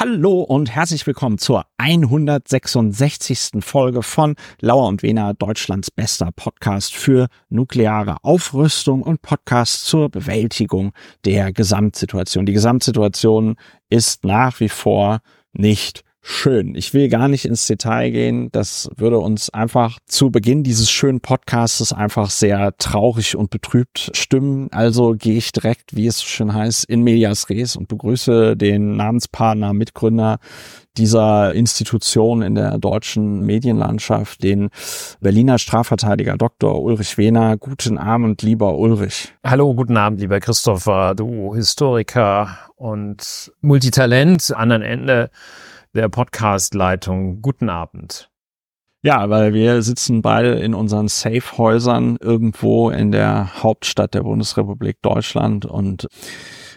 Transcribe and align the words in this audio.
Hallo 0.00 0.42
und 0.42 0.70
herzlich 0.70 1.08
willkommen 1.08 1.38
zur 1.38 1.64
166. 1.78 3.64
Folge 3.64 4.04
von 4.04 4.36
Lauer 4.60 4.86
und 4.86 5.02
Wena, 5.02 5.32
Deutschlands 5.32 5.90
bester 5.90 6.30
Podcast 6.30 6.94
für 6.94 7.26
nukleare 7.48 8.18
Aufrüstung 8.22 9.02
und 9.02 9.22
Podcast 9.22 9.86
zur 9.86 10.08
Bewältigung 10.08 10.92
der 11.24 11.52
Gesamtsituation. 11.52 12.46
Die 12.46 12.52
Gesamtsituation 12.52 13.56
ist 13.90 14.24
nach 14.24 14.60
wie 14.60 14.68
vor 14.68 15.18
nicht 15.52 16.04
schön. 16.20 16.74
Ich 16.74 16.94
will 16.94 17.08
gar 17.08 17.28
nicht 17.28 17.44
ins 17.44 17.66
Detail 17.66 18.10
gehen. 18.10 18.50
Das 18.52 18.88
würde 18.96 19.18
uns 19.18 19.50
einfach 19.50 19.98
zu 20.06 20.30
Beginn 20.30 20.62
dieses 20.62 20.90
schönen 20.90 21.20
Podcastes 21.20 21.92
einfach 21.92 22.30
sehr 22.30 22.76
traurig 22.78 23.36
und 23.36 23.50
betrübt 23.50 24.10
stimmen. 24.14 24.68
Also 24.72 25.12
gehe 25.12 25.36
ich 25.36 25.52
direkt, 25.52 25.96
wie 25.96 26.06
es 26.06 26.22
schön 26.22 26.52
heißt, 26.54 26.84
in 26.84 27.02
medias 27.02 27.48
res 27.50 27.76
und 27.76 27.88
begrüße 27.88 28.56
den 28.56 28.96
Namenspartner, 28.96 29.72
Mitgründer 29.72 30.38
dieser 30.96 31.54
Institution 31.54 32.42
in 32.42 32.54
der 32.56 32.78
deutschen 32.78 33.40
Medienlandschaft, 33.46 34.42
den 34.42 34.70
Berliner 35.20 35.58
Strafverteidiger 35.58 36.36
Dr. 36.36 36.82
Ulrich 36.82 37.16
Wehner. 37.16 37.56
Guten 37.56 37.98
Abend, 37.98 38.42
lieber 38.42 38.76
Ulrich. 38.76 39.32
Hallo, 39.44 39.74
guten 39.74 39.96
Abend, 39.96 40.20
lieber 40.20 40.40
Christopher, 40.40 41.14
du 41.14 41.54
Historiker 41.54 42.58
und 42.76 43.52
Multitalent, 43.60 44.52
anderen 44.54 44.82
Ende 44.82 45.30
der 45.94 46.08
Podcast-Leitung. 46.08 47.42
Guten 47.42 47.68
Abend. 47.68 48.30
Ja, 49.02 49.30
weil 49.30 49.54
wir 49.54 49.82
sitzen 49.82 50.22
beide 50.22 50.54
in 50.54 50.74
unseren 50.74 51.08
Safe-Häusern 51.08 52.18
irgendwo 52.20 52.90
in 52.90 53.12
der 53.12 53.62
Hauptstadt 53.62 54.14
der 54.14 54.22
Bundesrepublik 54.22 55.00
Deutschland 55.02 55.64
und 55.64 56.08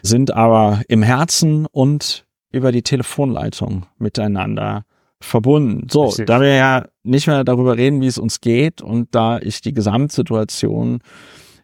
sind 0.02 0.32
aber 0.32 0.82
im 0.88 1.02
Herzen 1.02 1.66
und 1.66 2.24
über 2.52 2.70
die 2.70 2.82
Telefonleitung 2.82 3.86
miteinander 3.98 4.84
verbunden. 5.20 5.88
So, 5.90 6.04
Richtig. 6.04 6.26
da 6.26 6.40
wir 6.40 6.54
ja 6.54 6.86
nicht 7.02 7.26
mehr 7.26 7.44
darüber 7.44 7.76
reden, 7.76 8.00
wie 8.00 8.06
es 8.06 8.18
uns 8.18 8.40
geht 8.40 8.82
und 8.82 9.14
da 9.14 9.38
ich 9.38 9.60
die 9.60 9.72
Gesamtsituation 9.72 11.00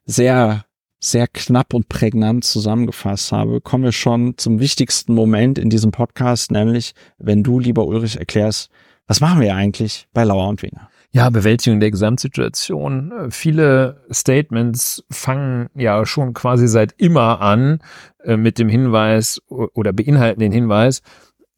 sehr 0.06 0.64
sehr 1.00 1.28
knapp 1.28 1.74
und 1.74 1.88
prägnant 1.88 2.44
zusammengefasst 2.44 3.32
habe, 3.32 3.60
kommen 3.60 3.84
wir 3.84 3.92
schon 3.92 4.36
zum 4.36 4.60
wichtigsten 4.60 5.14
Moment 5.14 5.58
in 5.58 5.70
diesem 5.70 5.90
Podcast, 5.90 6.50
nämlich 6.50 6.94
wenn 7.18 7.42
du, 7.42 7.58
lieber 7.58 7.86
Ulrich, 7.86 8.18
erklärst, 8.18 8.70
was 9.06 9.20
machen 9.20 9.40
wir 9.40 9.54
eigentlich 9.54 10.06
bei 10.12 10.24
Lauer 10.24 10.48
und 10.48 10.62
Wiener? 10.62 10.90
Ja, 11.10 11.30
Bewältigung 11.30 11.80
der 11.80 11.90
Gesamtsituation. 11.90 13.30
Viele 13.30 14.04
Statements 14.12 15.02
fangen 15.10 15.70
ja 15.74 16.04
schon 16.04 16.34
quasi 16.34 16.68
seit 16.68 16.92
immer 16.98 17.40
an 17.40 17.78
äh, 18.22 18.36
mit 18.36 18.58
dem 18.58 18.68
Hinweis 18.68 19.40
oder 19.48 19.94
beinhalten 19.94 20.40
den 20.40 20.52
Hinweis, 20.52 21.00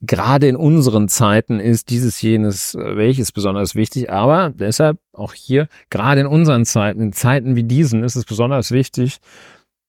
gerade 0.01 0.49
in 0.49 0.57
unseren 0.57 1.09
Zeiten 1.09 1.61
ist 1.61 1.91
dieses 1.91 2.21
jenes 2.23 2.75
äh, 2.75 2.97
welches 2.97 3.33
besonders 3.33 3.75
wichtig, 3.75 4.11
aber 4.11 4.51
deshalb 4.51 4.99
auch 5.13 5.35
hier, 5.35 5.69
gerade 5.91 6.23
in 6.23 6.27
unseren 6.27 6.65
Zeiten, 6.65 7.01
in 7.01 7.13
Zeiten 7.13 7.57
wie 7.57 7.65
diesen 7.65 8.03
ist 8.03 8.17
es 8.17 8.25
besonders 8.25 8.71
wichtig, 8.71 9.19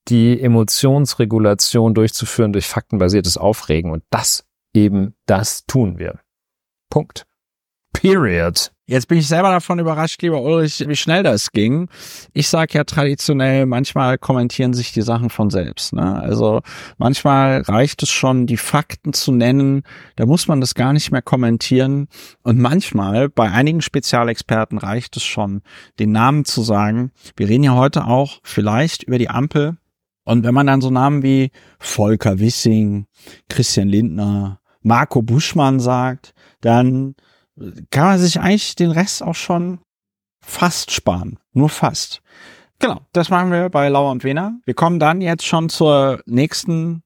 die 0.08 0.42
Emotionsregulation 0.42 1.94
durchzuführen 1.94 2.54
durch 2.54 2.68
faktenbasiertes 2.68 3.38
Aufregen 3.38 3.92
und 3.92 4.04
das 4.10 4.46
eben 4.74 5.16
das 5.26 5.66
tun 5.66 6.00
wir. 6.00 6.20
Punkt. 6.90 7.26
Period. 7.94 8.72
Jetzt 8.92 9.08
bin 9.08 9.20
ich 9.20 9.28
selber 9.30 9.52
davon 9.52 9.80
überrascht, 9.80 10.22
lieber 10.22 10.42
Ulrich, 10.42 10.84
wie 10.86 10.98
schnell 10.98 11.24
das 11.24 11.54
ging. 11.54 11.88
Ich 12.34 12.50
sage 12.50 12.74
ja 12.74 12.84
traditionell, 12.84 13.66
manchmal 13.66 14.18
kommentieren 14.18 14.74
sich 14.74 14.92
die 14.92 15.02
Sachen 15.02 15.30
von 15.30 15.50
selbst. 15.50 15.94
Ne? 15.94 16.22
Also 16.22 16.60
manchmal 16.98 17.62
reicht 17.62 18.04
es 18.04 18.10
schon, 18.10 18.48
die 18.48 18.58
Fakten 18.58 19.14
zu 19.14 19.32
nennen. 19.32 19.84
Da 20.18 20.26
muss 20.26 20.50
man 20.50 20.60
das 20.60 20.76
gar 20.76 20.92
nicht 20.92 21.10
mehr 21.10 21.22
kommentieren. 21.22 22.10
Und 22.44 22.60
manchmal, 22.60 23.30
bei 23.30 23.50
einigen 23.50 23.82
Spezialexperten, 23.82 24.78
reicht 24.78 25.16
es 25.16 25.24
schon, 25.24 25.62
den 25.98 26.12
Namen 26.12 26.44
zu 26.44 26.62
sagen. 26.62 27.14
Wir 27.38 27.48
reden 27.48 27.64
ja 27.64 27.76
heute 27.76 28.08
auch 28.08 28.42
vielleicht 28.44 29.04
über 29.04 29.18
die 29.18 29.30
Ampel. 29.30 29.78
Und 30.26 30.44
wenn 30.44 30.54
man 30.54 30.68
dann 30.68 30.82
so 30.82 30.90
Namen 30.90 31.24
wie 31.24 31.52
Volker 31.80 32.40
Wissing, 32.40 33.06
Christian 33.48 33.88
Lindner, 33.88 34.60
Marco 34.82 35.22
Buschmann 35.22 35.80
sagt, 35.80 36.34
dann 36.60 37.16
kann 37.90 38.06
man 38.06 38.20
sich 38.20 38.40
eigentlich 38.40 38.76
den 38.76 38.92
Rest 38.92 39.24
auch 39.24 39.36
schon 39.36 39.80
fast 40.44 40.92
sparen. 40.92 41.38
Nur 41.54 41.70
fast. 41.70 42.22
Genau, 42.80 43.02
das 43.14 43.30
machen 43.30 43.52
wir 43.52 43.70
bei 43.70 43.90
Lauer 43.90 44.12
und 44.12 44.24
Wena. 44.24 44.60
Wir 44.66 44.74
kommen 44.74 45.00
dann 45.00 45.22
jetzt 45.22 45.46
schon 45.46 45.70
zur 45.70 46.22
nächsten 46.26 47.04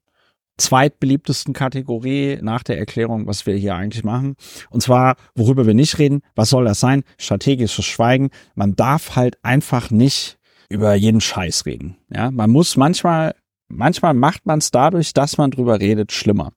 zweitbeliebtesten 0.58 1.54
Kategorie 1.54 2.40
nach 2.42 2.64
der 2.64 2.78
Erklärung, 2.78 3.28
was 3.28 3.46
wir 3.46 3.56
hier 3.56 3.76
eigentlich 3.76 4.06
machen. 4.06 4.36
Und 4.70 4.82
zwar, 4.82 5.18
worüber 5.36 5.68
wir 5.68 5.74
nicht 5.74 6.00
reden. 6.00 6.22
Was 6.34 6.50
soll 6.50 6.64
das 6.64 6.80
sein? 6.80 7.04
Strategisches 7.18 7.84
Schweigen. 7.84 8.30
Man 8.54 8.76
darf 8.76 9.18
halt 9.18 9.38
einfach 9.44 9.92
nicht 9.92 10.38
über 10.70 10.96
jeden 10.96 11.20
Scheiß 11.20 11.66
reden. 11.66 11.98
Ja, 12.10 12.32
man 12.32 12.52
muss 12.52 12.78
manchmal, 12.78 13.36
manchmal 13.68 14.14
macht 14.14 14.46
man 14.46 14.60
es 14.60 14.72
dadurch, 14.72 15.14
dass 15.14 15.38
man 15.38 15.52
drüber 15.52 15.82
redet, 15.82 16.14
schlimmer 16.14 16.54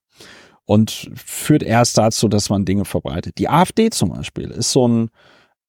und 0.69 1.11
führt 1.15 1.63
erst 1.63 1.97
dazu, 1.97 2.29
dass 2.29 2.51
man 2.51 2.67
Dinge 2.67 2.85
verbreitet. 2.85 3.39
Die 3.39 3.49
AfD 3.49 3.89
zum 3.89 4.11
Beispiel 4.11 4.51
ist 4.51 4.71
so 4.71 4.87
ein 4.87 5.11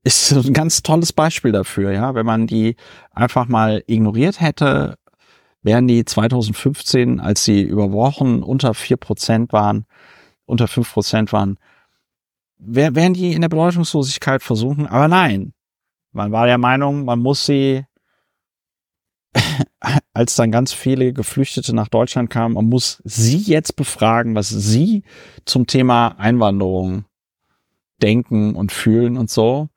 ist 0.03 0.33
ein 0.33 0.53
ganz 0.53 0.83
tolles 0.83 1.13
Beispiel 1.13 1.53
dafür, 1.53 1.93
ja. 1.93 2.15
Wenn 2.15 2.25
man 2.25 2.47
die 2.47 2.75
einfach 3.11 3.47
mal 3.47 3.81
ignoriert 3.87 4.41
hätte, 4.41 4.97
wären 5.61 5.87
die 5.87 6.03
2015, 6.03 7.21
als 7.21 7.45
sie 7.45 7.61
über 7.61 7.93
Wochen 7.93 8.43
unter 8.43 8.73
vier 8.73 8.97
Prozent 8.97 9.53
waren, 9.53 9.85
unter 10.45 10.67
fünf 10.67 10.91
Prozent 10.91 11.31
waren, 11.31 11.57
wären 12.57 13.13
die 13.13 13.31
in 13.31 13.39
der 13.41 13.49
Bedeutungslosigkeit 13.49 14.43
versuchen. 14.43 14.85
Aber 14.85 15.07
nein, 15.07 15.53
man 16.11 16.33
war 16.33 16.45
der 16.45 16.57
Meinung, 16.57 17.05
man 17.05 17.19
muss 17.19 17.45
sie 17.45 17.85
als 20.19 20.35
dann 20.35 20.51
ganz 20.51 20.73
viele 20.73 21.13
Geflüchtete 21.13 21.73
nach 21.73 21.87
Deutschland 21.87 22.29
kamen, 22.29 22.55
man 22.55 22.65
muss 22.65 23.01
sie 23.05 23.37
jetzt 23.37 23.77
befragen, 23.77 24.35
was 24.35 24.49
sie 24.49 25.03
zum 25.45 25.65
Thema 25.65 26.09
Einwanderung 26.19 27.05
denken 28.01 28.53
und 28.53 28.73
fühlen 28.73 29.15
und 29.15 29.29
so. 29.29 29.69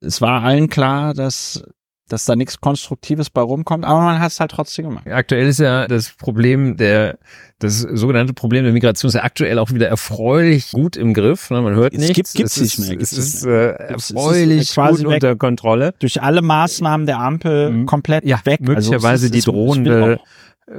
Es 0.00 0.20
war 0.20 0.44
allen 0.44 0.68
klar, 0.68 1.14
dass 1.14 1.64
dass 2.08 2.24
da 2.24 2.36
nichts 2.36 2.60
Konstruktives 2.60 3.30
bei 3.30 3.40
rumkommt, 3.40 3.84
aber 3.84 4.00
man 4.00 4.18
hat 4.18 4.32
es 4.32 4.40
halt 4.40 4.50
trotzdem 4.50 4.86
gemacht. 4.86 5.06
Aktuell 5.06 5.46
ist 5.46 5.60
ja 5.60 5.86
das 5.86 6.10
Problem 6.10 6.76
der, 6.76 7.18
das 7.58 7.80
sogenannte 7.80 8.32
Problem 8.32 8.64
der 8.64 8.72
Migration 8.72 9.08
ist 9.08 9.14
ja 9.14 9.24
aktuell 9.24 9.58
auch 9.58 9.72
wieder 9.72 9.88
erfreulich 9.88 10.72
gut 10.72 10.96
im 10.96 11.14
Griff. 11.14 11.50
Ne? 11.50 11.60
Man 11.60 11.74
hört 11.74 11.94
es 11.94 12.00
nichts. 12.00 12.32
Gibt, 12.32 12.48
es 12.48 12.60
nicht 12.60 12.78
mehr. 12.78 12.98
Es 13.00 13.12
ist 13.12 13.44
äh, 13.44 13.70
erfreulich 13.70 14.74
gut 14.74 15.04
unter 15.04 15.36
Kontrolle. 15.36 15.94
Durch 15.98 16.22
alle 16.22 16.42
Maßnahmen 16.42 17.06
der 17.06 17.18
Ampel 17.18 17.70
mhm. 17.70 17.86
komplett 17.86 18.24
ja, 18.24 18.40
weg. 18.44 18.60
Möglicherweise 18.60 19.26
also 19.26 19.32
die 19.32 19.40
drohende 19.40 20.18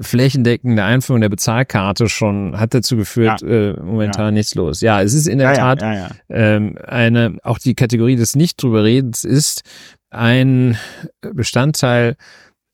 flächendeckende 0.01 0.84
Einführung 0.84 1.22
der 1.22 1.29
Bezahlkarte 1.29 2.09
schon 2.09 2.59
hat 2.59 2.73
dazu 2.73 2.96
geführt, 2.96 3.41
ja. 3.41 3.47
äh, 3.47 3.73
momentan 3.81 4.25
ja. 4.25 4.31
nichts 4.31 4.56
los. 4.56 4.81
Ja, 4.81 5.01
es 5.01 5.13
ist 5.13 5.28
in 5.28 5.40
der 5.40 5.53
ja, 5.53 5.75
Tat 5.75 6.11
ähm, 6.29 6.78
eine, 6.85 7.38
auch 7.44 7.57
die 7.57 7.75
Kategorie 7.75 8.16
des 8.16 8.35
nicht 8.35 8.61
drüber 8.61 8.84
redens 8.84 9.23
ist 9.23 9.63
ein 10.09 10.78
Bestandteil 11.22 12.16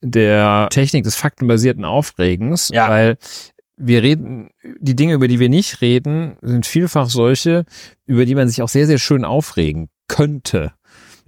der 0.00 0.68
Technik 0.70 1.04
des 1.04 1.16
faktenbasierten 1.16 1.84
Aufregens, 1.84 2.70
weil 2.70 3.18
wir 3.76 4.02
reden, 4.02 4.50
die 4.80 4.96
Dinge, 4.96 5.14
über 5.14 5.28
die 5.28 5.38
wir 5.38 5.48
nicht 5.48 5.80
reden, 5.80 6.36
sind 6.40 6.66
vielfach 6.66 7.10
solche, 7.10 7.64
über 8.06 8.24
die 8.24 8.34
man 8.34 8.48
sich 8.48 8.62
auch 8.62 8.68
sehr, 8.68 8.86
sehr 8.86 8.98
schön 8.98 9.24
aufregen 9.24 9.88
könnte. 10.08 10.72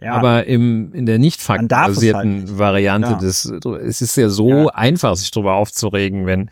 Ja. 0.01 0.13
Aber 0.13 0.47
im, 0.47 0.93
in 0.95 1.07
der 1.07 1.19
nicht 1.19 1.43
faktenbasierten 1.43 2.41
halt 2.41 2.59
Variante 2.59 3.11
ja. 3.11 3.19
des, 3.19 3.45
es 3.45 4.01
ist 4.01 4.17
ja 4.17 4.29
so 4.29 4.49
ja. 4.49 4.67
einfach, 4.69 5.17
sich 5.17 5.31
darüber 5.31 5.55
aufzuregen, 5.55 6.25
wenn, 6.25 6.51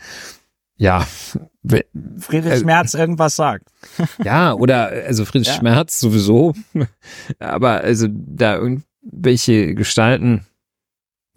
ja. 0.77 1.06
Friedrich 2.19 2.53
äh, 2.53 2.59
Schmerz 2.59 2.94
irgendwas 2.94 3.37
sagt. 3.37 3.69
ja, 4.23 4.53
oder, 4.53 4.88
also 5.06 5.25
Friedrich 5.25 5.53
Schmerz 5.53 6.00
sowieso. 6.00 6.55
Aber 7.38 7.81
also 7.81 8.08
da 8.11 8.61
irgendwelche 9.06 9.75
Gestalten 9.75 10.47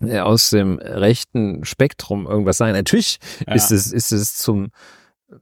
äh, 0.01 0.19
aus 0.19 0.49
dem 0.49 0.79
rechten 0.79 1.65
Spektrum 1.65 2.27
irgendwas 2.27 2.57
sagen. 2.57 2.73
Natürlich 2.73 3.19
ist 3.47 3.71
es, 3.71 3.91
ist 3.91 4.11
es 4.11 4.35
zum 4.35 4.71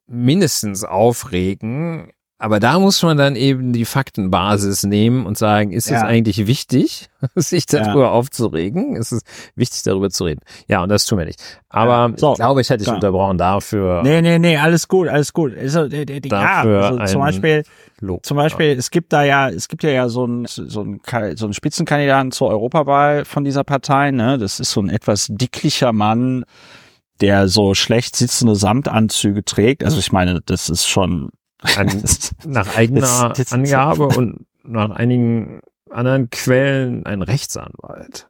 mindestens 0.05 0.83
aufregen, 0.83 2.11
aber 2.39 2.59
da 2.59 2.77
muss 2.77 3.01
man 3.01 3.17
dann 3.17 3.35
eben 3.35 3.73
die 3.73 3.85
Faktenbasis 3.85 4.83
nehmen 4.83 5.25
und 5.25 5.39
sagen, 5.39 5.71
ist 5.71 5.89
ja. 5.89 5.97
es 5.97 6.03
eigentlich 6.03 6.45
wichtig, 6.45 7.09
sich 7.35 7.65
darüber 7.65 8.03
ja. 8.03 8.09
aufzuregen? 8.11 8.95
Ist 8.95 9.11
es 9.11 9.23
wichtig, 9.55 9.81
darüber 9.83 10.11
zu 10.11 10.25
reden? 10.25 10.41
Ja, 10.67 10.83
und 10.83 10.89
das 10.89 11.05
tun 11.05 11.17
wir 11.17 11.25
nicht. 11.25 11.41
Aber 11.69 12.13
so, 12.15 12.33
ich 12.33 12.37
glaube, 12.37 12.61
ich 12.61 12.69
hätte 12.69 12.83
dich 12.83 12.93
unterbrochen 12.93 13.39
dafür. 13.39 14.03
Nee, 14.03 14.21
nee, 14.21 14.37
nee, 14.37 14.55
alles 14.55 14.87
gut, 14.87 15.07
alles 15.07 15.33
gut. 15.33 15.57
Also, 15.57 15.87
die, 15.87 16.05
die, 16.05 16.21
dafür 16.29 16.81
ja, 16.81 16.89
also 16.89 17.13
zum 17.13 17.21
Beispiel, 17.21 17.63
Lob. 18.01 18.23
zum 18.23 18.37
Beispiel, 18.37 18.67
es 18.77 18.91
gibt 18.91 19.13
da 19.13 19.23
ja, 19.23 19.49
es 19.49 19.67
gibt 19.67 19.81
ja 19.81 19.89
ja 19.89 20.07
so 20.07 20.25
ein 20.25 20.45
so 20.45 20.67
so 20.67 20.81
ein 21.47 21.53
Spitzenkandidaten 21.53 22.31
zur 22.31 22.49
Europawahl 22.49 23.25
von 23.25 23.45
dieser 23.45 23.63
Partei, 23.63 24.11
ne? 24.11 24.37
Das 24.37 24.59
ist 24.59 24.71
so 24.71 24.81
ein 24.81 24.89
etwas 24.89 25.27
dicklicher 25.31 25.91
Mann, 25.91 26.45
der 27.19 27.47
so 27.47 27.73
schlecht 27.73 28.15
sitzende 28.15 28.55
Samtanzüge 28.55 29.43
trägt. 29.43 29.83
Also 29.83 29.97
ich 29.97 30.11
meine, 30.11 30.41
das 30.45 30.69
ist 30.69 30.85
schon 30.85 31.31
An, 31.61 32.03
nach 32.45 32.77
eigener 32.77 33.29
das, 33.29 33.37
das, 33.37 33.53
Angabe 33.53 34.07
und 34.07 34.45
nach 34.63 34.91
einigen 34.91 35.61
anderen 35.89 36.29
Quellen 36.29 37.05
ein 37.05 37.21
Rechtsanwalt. 37.21 38.29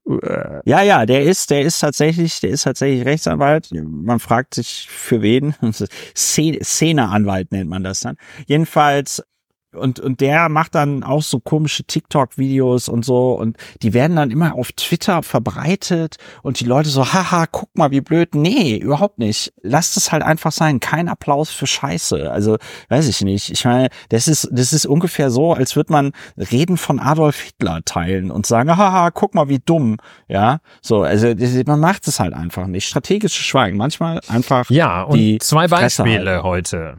Ja, 0.66 0.82
ja, 0.84 1.06
der 1.06 1.24
ist, 1.24 1.50
der 1.50 1.62
ist 1.62 1.80
tatsächlich, 1.80 2.40
der 2.40 2.52
ist 2.52 2.64
tatsächlich 2.64 3.06
Rechtsanwalt. 3.06 3.70
Man 3.72 4.20
fragt 4.20 4.54
sich 4.54 4.88
für 4.90 5.22
wen. 5.22 5.56
Szeneanwalt 6.16 7.52
nennt 7.52 7.70
man 7.70 7.84
das 7.84 8.02
dann. 8.02 8.18
Jedenfalls 8.46 9.24
und, 9.74 10.00
und 10.00 10.22
der 10.22 10.50
macht 10.50 10.76
dann 10.76 11.04
auch 11.04 11.22
so 11.22 11.40
komische 11.40 11.84
TikTok-Videos 11.84 12.88
und 12.88 13.04
so 13.04 13.34
und 13.34 13.58
die 13.82 13.94
werden 13.94 14.16
dann 14.16 14.32
immer 14.32 14.56
auf 14.56 14.72
Twitter 14.72 15.24
verbreitet 15.24 16.16
und 16.42 16.60
die 16.60 16.66
Leute 16.66 16.90
so, 16.90 17.14
haha, 17.14 17.46
guck 17.48 17.78
mal, 17.78 17.92
wie 17.92 18.02
blöd. 18.02 18.34
Nee, 18.34 18.78
überhaupt 18.78 19.20
nicht. 19.20 19.54
Lasst 19.62 19.98
es 19.98 20.12
halt 20.12 20.24
einfach 20.24 20.52
sein. 20.52 20.80
Kein 20.80 21.10
Applaus 21.10 21.50
für 21.50 21.68
Scheiße. 21.68 22.32
Also, 22.32 22.58
weiß 22.90 23.08
ich 23.08 23.22
nicht. 23.22 23.52
Ich 23.52 23.66
meine, 23.66 23.90
das 24.10 24.28
ist, 24.28 24.48
das 24.52 24.74
ist 24.74 24.86
ungefähr 24.86 25.30
so, 25.30 25.54
als 25.54 25.76
würde 25.76 25.92
man 25.92 26.12
Reden 26.38 26.78
von 26.78 27.00
Adolf 27.00 27.42
Hitler 27.42 27.82
teilen 27.84 28.32
und 28.32 28.46
sagen, 28.46 28.76
haha, 28.76 29.12
guck 29.12 29.36
mal, 29.36 29.50
wie 29.50 29.60
dumm. 29.60 29.98
Ja, 30.28 30.60
so, 30.82 31.04
also 31.04 31.34
man 31.66 31.80
macht 31.80 32.08
es 32.08 32.20
halt 32.20 32.34
einfach 32.34 32.68
nicht. 32.68 32.88
Strategisches 32.88 33.46
Schweigen. 33.46 33.78
Manchmal 33.78 34.22
einfach. 34.28 34.70
Ja, 34.70 35.04
und 35.04 35.18
die 35.18 35.38
zwei 35.40 35.68
Beispiele 35.68 36.44
heute. 36.44 36.98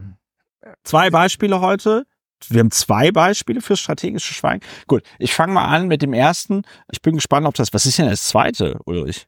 Zwei 0.83 1.09
Beispiele 1.09 1.61
heute 1.61 2.05
wir 2.47 2.59
haben 2.59 2.71
zwei 2.71 3.11
Beispiele 3.11 3.61
für 3.61 3.75
strategische 3.75 4.33
Schweigen. 4.33 4.65
Gut, 4.87 5.03
ich 5.17 5.33
fange 5.33 5.53
mal 5.53 5.65
an 5.65 5.87
mit 5.87 6.01
dem 6.01 6.13
ersten. 6.13 6.63
Ich 6.91 7.01
bin 7.01 7.15
gespannt, 7.15 7.45
ob 7.45 7.55
das, 7.55 7.73
was 7.73 7.85
ist 7.85 7.97
denn 7.97 8.09
das 8.09 8.27
zweite, 8.27 8.79
Ulrich? 8.85 9.27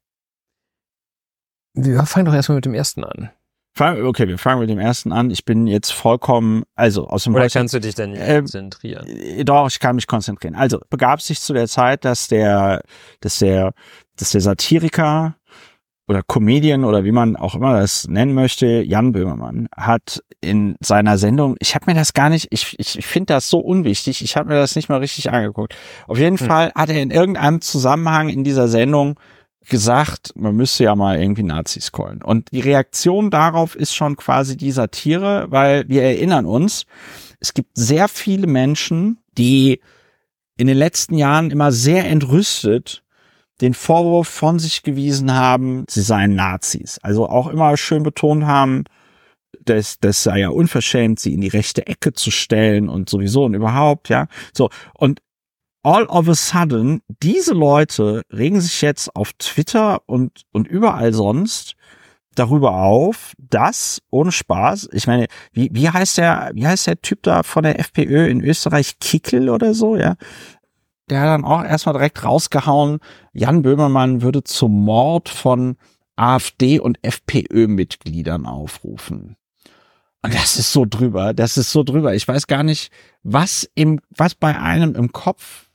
Wir 1.73 2.05
fangen 2.05 2.25
doch 2.25 2.33
erstmal 2.33 2.57
mit 2.57 2.65
dem 2.65 2.73
ersten 2.73 3.03
an. 3.03 3.31
Okay, 3.79 4.27
wir 4.27 4.37
fangen 4.37 4.59
mit 4.59 4.69
dem 4.69 4.79
ersten 4.79 5.13
an. 5.13 5.31
Ich 5.31 5.45
bin 5.45 5.65
jetzt 5.65 5.91
vollkommen, 5.91 6.63
also 6.75 7.07
aus 7.07 7.23
dem 7.23 7.33
Oder 7.33 7.43
Beispiel, 7.43 7.61
kannst 7.61 7.73
du 7.73 7.79
dich 7.79 7.95
denn 7.95 8.11
nicht 8.11 8.21
äh, 8.21 8.39
konzentrieren? 8.39 9.45
Doch, 9.45 9.67
ich 9.67 9.79
kann 9.79 9.95
mich 9.95 10.07
konzentrieren. 10.07 10.55
Also 10.55 10.79
begab 10.89 11.21
sich 11.21 11.39
zu 11.39 11.53
der 11.53 11.67
Zeit, 11.67 12.03
dass 12.03 12.27
der, 12.27 12.83
dass 13.21 13.39
der, 13.39 13.73
dass 14.17 14.31
der 14.31 14.41
Satiriker 14.41 15.37
oder 16.11 16.23
Comedian 16.23 16.83
oder 16.83 17.05
wie 17.05 17.13
man 17.13 17.37
auch 17.37 17.55
immer 17.55 17.79
das 17.79 18.05
nennen 18.09 18.33
möchte, 18.33 18.83
Jan 18.83 19.13
Böhmermann 19.13 19.69
hat 19.77 20.21
in 20.41 20.75
seiner 20.81 21.17
Sendung, 21.17 21.55
ich 21.59 21.73
habe 21.73 21.85
mir 21.87 21.95
das 21.95 22.13
gar 22.13 22.29
nicht, 22.29 22.47
ich, 22.51 22.75
ich, 22.77 22.99
ich 22.99 23.05
finde 23.05 23.33
das 23.33 23.49
so 23.49 23.59
unwichtig, 23.59 24.21
ich 24.21 24.35
habe 24.35 24.49
mir 24.49 24.55
das 24.55 24.75
nicht 24.75 24.89
mal 24.89 24.97
richtig 24.97 25.31
angeguckt. 25.31 25.73
Auf 26.07 26.17
jeden 26.17 26.37
hm. 26.37 26.47
Fall 26.47 26.71
hat 26.75 26.89
er 26.89 27.01
in 27.01 27.11
irgendeinem 27.11 27.61
Zusammenhang 27.61 28.27
in 28.27 28.43
dieser 28.43 28.67
Sendung 28.67 29.17
gesagt, 29.69 30.33
man 30.35 30.53
müsste 30.53 30.83
ja 30.83 30.95
mal 30.95 31.17
irgendwie 31.17 31.43
Nazis 31.43 31.93
callen. 31.93 32.21
Und 32.21 32.51
die 32.51 32.59
Reaktion 32.59 33.29
darauf 33.29 33.75
ist 33.75 33.95
schon 33.95 34.17
quasi 34.17 34.57
die 34.57 34.71
Satire, 34.71 35.45
weil 35.49 35.87
wir 35.87 36.03
erinnern 36.03 36.45
uns, 36.45 36.85
es 37.39 37.53
gibt 37.53 37.77
sehr 37.77 38.09
viele 38.09 38.47
Menschen, 38.47 39.19
die 39.37 39.79
in 40.57 40.67
den 40.67 40.77
letzten 40.77 41.15
Jahren 41.17 41.51
immer 41.51 41.71
sehr 41.71 42.05
entrüstet 42.05 43.01
den 43.61 43.73
Vorwurf 43.73 44.27
von 44.27 44.59
sich 44.59 44.83
gewiesen 44.83 45.33
haben, 45.33 45.85
sie 45.87 46.01
seien 46.01 46.35
Nazis. 46.35 46.99
Also 47.03 47.29
auch 47.29 47.47
immer 47.47 47.77
schön 47.77 48.03
betont 48.03 48.45
haben, 48.45 48.83
das, 49.63 49.99
das 49.99 50.23
sei 50.23 50.39
ja 50.39 50.49
unverschämt, 50.49 51.19
sie 51.19 51.33
in 51.33 51.41
die 51.41 51.47
rechte 51.47 51.85
Ecke 51.85 52.13
zu 52.13 52.31
stellen 52.31 52.89
und 52.89 53.09
sowieso 53.09 53.45
und 53.45 53.53
überhaupt, 53.53 54.09
ja. 54.09 54.27
So. 54.53 54.69
Und 54.93 55.21
all 55.83 56.05
of 56.05 56.27
a 56.27 56.33
sudden, 56.33 57.01
diese 57.21 57.53
Leute 57.53 58.23
regen 58.31 58.61
sich 58.61 58.81
jetzt 58.81 59.15
auf 59.15 59.33
Twitter 59.33 60.01
und, 60.07 60.43
und 60.51 60.67
überall 60.67 61.13
sonst 61.13 61.75
darüber 62.35 62.75
auf, 62.77 63.33
dass, 63.37 64.01
ohne 64.09 64.31
Spaß, 64.31 64.89
ich 64.93 65.05
meine, 65.05 65.27
wie, 65.51 65.69
wie 65.73 65.89
heißt 65.89 66.17
der, 66.17 66.51
wie 66.53 66.65
heißt 66.65 66.87
der 66.87 67.01
Typ 67.01 67.23
da 67.23 67.43
von 67.43 67.63
der 67.63 67.79
FPÖ 67.79 68.27
in 68.27 68.41
Österreich, 68.41 68.99
Kickel 68.99 69.49
oder 69.49 69.73
so, 69.73 69.97
ja? 69.97 70.15
Der 71.11 71.19
hat 71.19 71.27
dann 71.27 71.43
auch 71.43 71.63
erstmal 71.63 71.93
direkt 71.93 72.23
rausgehauen, 72.23 72.99
Jan 73.33 73.61
Böhmermann 73.61 74.21
würde 74.21 74.43
zum 74.43 74.83
Mord 74.83 75.27
von 75.27 75.75
AfD 76.15 76.79
und 76.79 76.99
FPÖ-Mitgliedern 77.01 78.45
aufrufen. 78.45 79.35
Und 80.23 80.33
das 80.33 80.57
ist 80.57 80.71
so 80.71 80.85
drüber, 80.85 81.33
das 81.33 81.57
ist 81.57 81.71
so 81.71 81.83
drüber. 81.83 82.15
Ich 82.15 82.27
weiß 82.27 82.47
gar 82.47 82.63
nicht, 82.63 82.91
was 83.23 83.69
im, 83.75 83.99
was 84.09 84.35
bei 84.35 84.57
einem 84.57 84.95
im 84.95 85.11
Kopf, 85.11 85.69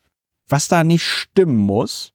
was 0.48 0.68
da 0.68 0.84
nicht 0.84 1.04
stimmen 1.04 1.56
muss. 1.56 2.14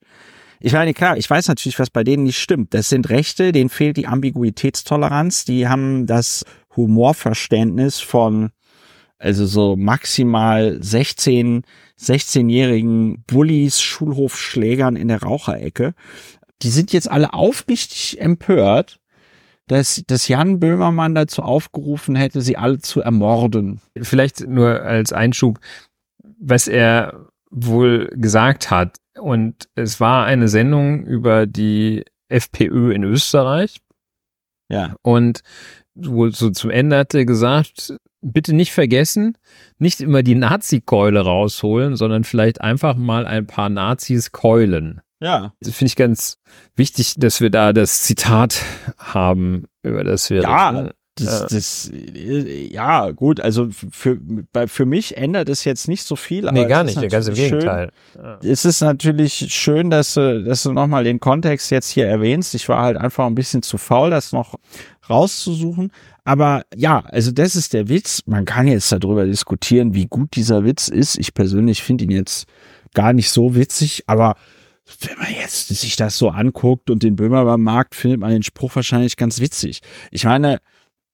Ich 0.60 0.74
meine, 0.74 0.94
klar, 0.94 1.18
ich 1.18 1.30
weiß 1.30 1.48
natürlich, 1.48 1.78
was 1.78 1.90
bei 1.90 2.04
denen 2.04 2.24
nicht 2.24 2.40
stimmt. 2.40 2.74
Das 2.74 2.90
sind 2.90 3.10
Rechte, 3.10 3.52
denen 3.52 3.70
fehlt 3.70 3.98
die 3.98 4.08
Ambiguitätstoleranz, 4.08 5.46
die 5.46 5.68
haben 5.68 6.08
das 6.08 6.46
Humorverständnis 6.76 8.00
von, 8.00 8.52
also 9.22 9.46
so 9.46 9.76
maximal 9.76 10.78
16, 10.82 11.64
16-jährigen 12.00 13.24
Bullies, 13.28 13.82
Schulhofschlägern 13.82 14.96
in 14.96 15.08
der 15.08 15.22
Raucherecke. 15.22 15.94
Die 16.62 16.70
sind 16.70 16.92
jetzt 16.94 17.10
alle 17.10 17.34
aufrichtig 17.34 18.20
empört, 18.20 19.00
dass, 19.68 20.04
dass 20.08 20.28
Jan 20.28 20.60
Böhmermann 20.60 21.16
dazu 21.16 21.44
aufgerufen 21.44 22.16
hätte, 22.16 22.42
sie 22.42 22.58
alle 22.58 22.80
zu 22.80 23.02
ermorden. 23.02 23.80
Vielleicht 24.00 24.48
nur 24.48 24.82
als 24.82 25.14
Einschub, 25.14 25.60
was 26.40 26.68
er 26.68 27.28
wohl 27.50 28.10
gesagt 28.16 28.72
hat. 28.72 28.98
Und 29.20 29.70
es 29.76 30.00
war 30.00 30.26
eine 30.26 30.48
Sendung 30.48 31.06
über 31.06 31.46
die 31.46 32.04
FPÖ 32.28 32.92
in 32.94 33.04
Österreich. 33.04 33.78
Ja. 34.70 34.96
Und 35.02 35.42
wohl 35.94 36.34
so 36.34 36.50
zum 36.50 36.70
Ende 36.70 36.98
hat 36.98 37.14
er 37.14 37.26
gesagt, 37.26 37.94
bitte 38.22 38.54
nicht 38.54 38.72
vergessen, 38.72 39.38
nicht 39.78 40.02
immer 40.02 40.24
die 40.24 40.36
Nazi-Keule 40.36 41.22
rausholen, 41.22 41.96
sondern 41.96 42.24
vielleicht 42.24 42.62
einfach 42.62 42.96
mal 42.96 43.26
ein 43.26 43.48
paar 43.48 43.70
Nazis 43.70 44.32
keulen. 44.32 45.02
Ja. 45.20 45.54
Das 45.60 45.76
finde 45.76 45.90
ich 45.90 45.96
ganz 45.96 46.38
wichtig, 46.76 47.16
dass 47.18 47.42
wir 47.42 47.50
da 47.50 47.74
das 47.74 48.02
Zitat 48.02 48.64
haben, 48.98 49.66
über 49.84 50.04
das 50.04 50.30
wir. 50.30 50.42
Ja, 50.42 50.70
reden. 50.70 50.92
Das, 51.16 51.48
das, 51.48 51.92
ja, 51.94 53.12
gut, 53.12 53.42
also 53.42 53.68
für, 53.70 54.18
für 54.68 54.86
mich 54.86 55.18
ändert 55.18 55.50
es 55.50 55.66
jetzt 55.66 55.90
nicht 55.90 56.04
so 56.04 56.16
viel. 56.16 56.50
nee, 56.52 56.66
gar 56.66 56.86
nicht, 56.86 57.10
ganz 57.10 57.28
im 57.28 57.34
Gegenteil. 57.34 57.92
Es 58.42 58.64
ist 58.64 58.82
natürlich 58.82 59.46
schön, 59.50 59.90
dass 59.90 60.14
du, 60.14 60.42
dass 60.44 60.64
du 60.64 60.72
nochmal 60.72 61.04
den 61.04 61.20
Kontext 61.20 61.70
jetzt 61.70 61.90
hier 61.90 62.08
erwähnst. 62.08 62.56
Ich 62.56 62.70
war 62.70 62.82
halt 62.82 62.98
einfach 62.98 63.26
ein 63.26 63.36
bisschen 63.36 63.62
zu 63.62 63.78
faul, 63.78 64.10
das 64.10 64.32
noch 64.32 64.56
rauszusuchen. 65.10 65.92
Aber 66.24 66.64
ja, 66.76 67.00
also 67.00 67.32
das 67.32 67.56
ist 67.56 67.74
der 67.74 67.90
Witz. 67.90 68.22
Man 68.26 68.46
kann 68.46 68.68
jetzt 68.68 68.92
darüber 68.92 69.26
diskutieren, 69.26 69.94
wie 69.96 70.06
gut 70.06 70.36
dieser 70.36 70.64
Witz 70.64 70.88
ist. 70.88 71.18
Ich 71.18 71.34
persönlich 71.34 71.82
finde 71.82 72.04
ihn 72.04 72.12
jetzt 72.12 72.48
gar 72.94 73.14
nicht 73.14 73.32
so 73.32 73.56
witzig, 73.56 74.04
aber 74.08 74.36
wenn 75.00 75.18
man 75.18 75.34
jetzt 75.34 75.68
sich 75.70 75.96
das 75.96 76.18
so 76.18 76.30
anguckt 76.30 76.90
und 76.90 77.04
den 77.04 77.16
Böhmermann 77.16 77.62
Markt, 77.62 77.96
findet 77.96 78.20
man 78.20 78.32
den 78.32 78.44
Spruch 78.44 78.76
wahrscheinlich 78.76 79.16
ganz 79.16 79.40
witzig. 79.40 79.82
Ich 80.12 80.26
meine, 80.26 80.60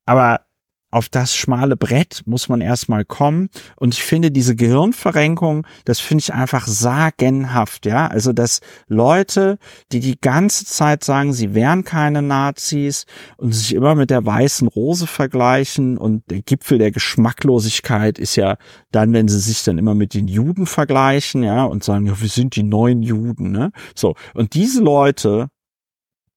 aber 0.05 0.41
auf 0.89 1.09
das 1.09 1.35
schmale 1.35 1.75
Brett 1.75 2.21
muss 2.25 2.47
man 2.47 2.61
erstmal 2.61 3.03
kommen. 3.03 3.49
Und 3.75 3.93
ich 3.93 4.03
finde 4.03 4.31
diese 4.31 4.55
Gehirnverrenkung, 4.55 5.67
das 5.85 5.99
finde 5.99 6.21
ich 6.21 6.33
einfach 6.33 6.65
sagenhaft, 6.65 7.85
ja. 7.85 8.07
Also, 8.07 8.31
dass 8.31 8.61
Leute, 8.87 9.57
die 9.91 9.99
die 9.99 10.19
ganze 10.19 10.65
Zeit 10.65 11.03
sagen, 11.03 11.33
sie 11.33 11.53
wären 11.53 11.83
keine 11.83 12.21
Nazis 12.21 13.05
und 13.37 13.53
sich 13.53 13.75
immer 13.75 13.95
mit 13.95 14.09
der 14.09 14.25
weißen 14.25 14.67
Rose 14.67 15.07
vergleichen 15.07 15.97
und 15.97 16.23
der 16.29 16.41
Gipfel 16.41 16.77
der 16.77 16.91
Geschmacklosigkeit 16.91 18.17
ist 18.17 18.37
ja 18.37 18.57
dann, 18.91 19.11
wenn 19.11 19.27
sie 19.27 19.39
sich 19.39 19.63
dann 19.63 19.77
immer 19.77 19.93
mit 19.93 20.13
den 20.13 20.27
Juden 20.27 20.65
vergleichen, 20.65 21.43
ja, 21.43 21.65
und 21.65 21.83
sagen, 21.83 22.05
ja, 22.07 22.19
wir 22.19 22.29
sind 22.29 22.55
die 22.55 22.63
neuen 22.63 23.03
Juden, 23.03 23.51
ne. 23.51 23.71
So. 23.93 24.15
Und 24.33 24.53
diese 24.53 24.81
Leute, 24.81 25.49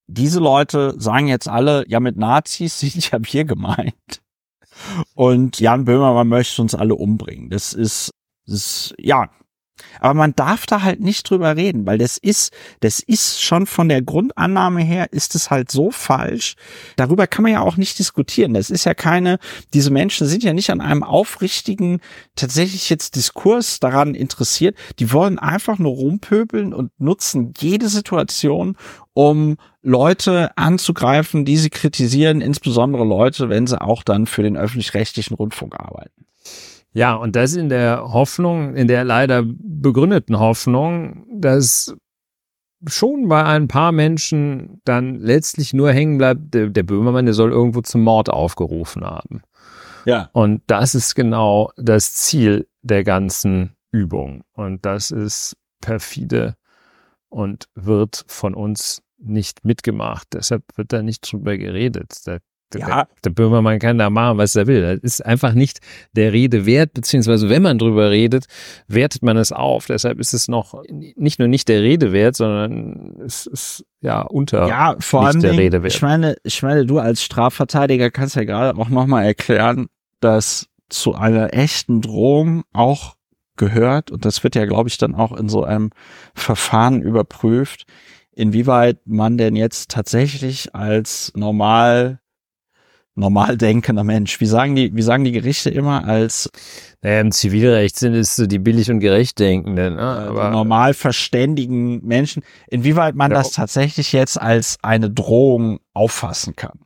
diese 0.09 0.41
Leute 0.41 0.95
sagen 0.99 1.29
jetzt 1.29 1.49
alle, 1.49 1.85
ja, 1.87 2.01
mit 2.01 2.17
Nazis 2.17 2.79
sind 2.81 3.11
ja 3.11 3.19
wir 3.23 3.45
gemeint. 3.45 4.21
Und 5.15 5.61
Jan 5.61 5.85
Böhmermann 5.85 6.29
möchte 6.29 6.63
uns 6.63 6.75
alle 6.75 6.95
umbringen. 6.95 7.51
Das 7.51 7.73
ist, 7.73 8.11
das 8.47 8.55
ist, 8.55 8.95
ja. 8.99 9.31
Aber 9.99 10.15
man 10.15 10.35
darf 10.35 10.67
da 10.67 10.83
halt 10.83 11.01
nicht 11.01 11.29
drüber 11.29 11.57
reden, 11.57 11.87
weil 11.87 11.99
das 11.99 12.17
ist, 12.19 12.53
das 12.81 13.01
ist 13.01 13.43
schon 13.43 13.67
von 13.67 13.89
der 13.89 14.03
Grundannahme 14.03 14.83
her 14.83 15.13
ist 15.13 15.35
es 15.35 15.51
halt 15.51 15.71
so 15.71 15.91
falsch. 15.91 16.55
Darüber 16.97 17.27
kann 17.27 17.43
man 17.43 17.53
ja 17.53 17.61
auch 17.61 17.77
nicht 17.77 17.99
diskutieren. 17.99 18.55
Das 18.55 18.71
ist 18.71 18.85
ja 18.85 18.95
keine, 18.95 19.39
diese 19.73 19.91
Menschen 19.91 20.27
sind 20.27 20.43
ja 20.43 20.53
nicht 20.53 20.71
an 20.71 20.81
einem 20.81 21.03
aufrichtigen, 21.03 22.01
tatsächlich 22.37 22.91
jetzt 22.91 23.17
Diskurs 23.17 23.81
daran 23.81 24.15
interessiert. 24.15 24.77
Die 24.99 25.13
wollen 25.13 25.39
einfach 25.39 25.79
nur 25.79 25.93
rumpöbeln 25.93 26.75
und 26.75 26.93
nutzen 26.99 27.53
jede 27.59 27.89
Situation, 27.89 28.77
um 29.13 29.57
Leute 29.83 30.57
anzugreifen, 30.57 31.45
die 31.45 31.57
sie 31.57 31.71
kritisieren, 31.71 32.41
insbesondere 32.41 33.05
Leute, 33.05 33.49
wenn 33.49 33.67
sie 33.67 33.81
auch 33.81 34.03
dann 34.03 34.27
für 34.27 34.43
den 34.43 34.57
öffentlich-rechtlichen 34.57 35.35
Rundfunk 35.35 35.75
arbeiten. 35.79 36.27
Ja, 36.93 37.15
und 37.15 37.37
das 37.37 37.55
in 37.55 37.69
der 37.69 38.13
Hoffnung, 38.13 38.75
in 38.75 38.89
der 38.89 39.05
leider 39.05 39.45
begründeten 39.45 40.39
Hoffnung, 40.39 41.25
dass 41.33 41.95
schon 42.87 43.29
bei 43.29 43.45
ein 43.45 43.69
paar 43.69 43.93
Menschen 43.93 44.81
dann 44.85 45.17
letztlich 45.17 45.73
nur 45.73 45.93
hängen 45.93 46.19
bleibt, 46.19 46.55
der, 46.55 46.69
der 46.69 46.83
Böhmermann, 46.83 47.27
der 47.27 47.35
soll 47.35 47.53
irgendwo 47.53 47.83
zum 47.83 48.03
Mord 48.03 48.31
aufgerufen 48.31 49.05
haben. 49.05 49.43
Ja. 50.07 50.31
Und 50.33 50.63
das 50.67 50.95
ist 50.95 51.15
genau 51.15 51.71
das 51.77 52.15
Ziel 52.15 52.67
der 52.83 53.05
ganzen 53.05 53.77
Übung. 53.93 54.43
Und 54.55 54.85
das 54.87 55.11
ist 55.11 55.57
perfide 55.81 56.57
und 57.29 57.69
wird 57.75 58.25
von 58.27 58.55
uns 58.55 59.03
nicht 59.21 59.65
mitgemacht. 59.65 60.29
Deshalb 60.33 60.65
wird 60.77 60.93
da 60.93 61.03
nicht 61.03 61.31
drüber 61.31 61.57
geredet. 61.57 62.13
Da 62.25 62.39
ja. 62.79 62.87
Der, 62.87 63.09
der 63.25 63.31
Böhmermann 63.31 63.79
kann 63.79 63.99
da 63.99 64.11
machen, 64.11 64.39
was 64.39 64.55
er 64.55 64.67
will. 64.67 64.83
Das 64.83 65.01
ist 65.01 65.27
einfach 65.27 65.55
nicht 65.55 65.81
der 66.13 66.33
Rede 66.33 66.67
wert, 66.67 66.93
beziehungsweise 66.95 67.49
wenn 67.49 67.63
man 67.63 67.79
drüber 67.79 68.11
redet, 68.11 68.47
wertet 68.87 69.23
man 69.23 69.37
es 69.37 69.51
auf. 69.51 69.87
Deshalb 69.87 70.21
ist 70.21 70.35
es 70.35 70.47
noch 70.47 70.83
nicht 70.89 71.39
nur 71.39 71.49
nicht 71.49 71.69
der 71.69 71.83
Rede 71.83 72.13
wert, 72.13 72.37
sondern 72.37 73.21
es 73.25 73.47
ist 73.47 73.85
ja 74.01 74.23
unter 74.23 74.69
ja, 74.69 74.97
vor 75.01 75.27
allem 75.27 75.41
der 75.41 75.59
Rede 75.59 75.83
wert. 75.83 75.93
Ich 75.93 76.03
meine, 76.03 76.37
ich 76.45 76.63
meine, 76.63 76.87
du 76.87 76.99
als 76.99 77.23
Strafverteidiger 77.23 78.11
kannst 78.11 78.37
ja 78.37 78.45
gerade 78.45 78.79
auch 78.79 78.89
nochmal 78.89 79.25
erklären, 79.25 79.89
dass 80.21 80.67
zu 80.89 81.15
einer 81.15 81.55
echten 81.55 82.01
Drohung 82.01 82.63
auch 82.73 83.17
gehört, 83.57 84.11
und 84.11 84.25
das 84.25 84.43
wird 84.45 84.55
ja, 84.55 84.65
glaube 84.65 84.89
ich, 84.89 84.97
dann 84.97 85.15
auch 85.15 85.37
in 85.37 85.49
so 85.49 85.65
einem 85.65 85.91
Verfahren 86.35 87.03
überprüft, 87.03 87.85
inwieweit 88.41 88.99
man 89.07 89.39
denn 89.39 89.55
jetzt 89.55 89.91
tatsächlich 89.91 90.75
als 90.75 91.33
normal 91.37 92.21
normal 93.15 93.57
denkender 93.57 94.05
Mensch. 94.05 94.41
Wie 94.41 94.47
sagen 94.47 94.75
die, 94.75 94.95
wie 94.97 95.03
sagen 95.03 95.25
die 95.25 95.33
Gerichte 95.33 95.69
immer 95.71 96.05
als 96.05 96.51
naja, 97.03 97.21
im 97.21 97.33
Zivilrecht 97.33 97.97
sind 97.99 98.15
es 98.15 98.37
so 98.37 98.47
die 98.47 98.59
billig 98.59 98.91
und 98.91 99.01
gerecht 99.01 99.39
denkenden, 99.39 99.97
ne? 99.97 100.03
aber 100.03 100.51
normal 100.51 100.95
verständigen 100.95 102.05
Menschen. 102.07 102.43
Inwieweit 102.69 103.15
man 103.15 103.31
das 103.31 103.53
tatsächlich 103.53 104.13
jetzt 104.13 104.41
als 104.41 104.79
eine 104.83 105.11
Drohung 105.11 105.81
auffassen 105.93 106.57
kann? 106.57 106.81